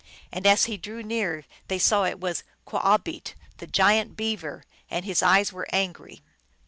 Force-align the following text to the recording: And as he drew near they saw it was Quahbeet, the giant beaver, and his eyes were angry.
And 0.31 0.47
as 0.47 0.63
he 0.63 0.77
drew 0.77 1.03
near 1.03 1.45
they 1.67 1.77
saw 1.77 2.05
it 2.05 2.19
was 2.19 2.43
Quahbeet, 2.65 3.35
the 3.57 3.67
giant 3.67 4.15
beaver, 4.17 4.63
and 4.89 5.05
his 5.05 5.21
eyes 5.21 5.53
were 5.53 5.67
angry. 5.71 6.23